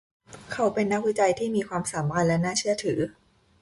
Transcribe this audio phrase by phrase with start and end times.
[0.53, 2.99] เขาเป็นนักวิจัยที่มีความสามารถและน่าเชื่อถือ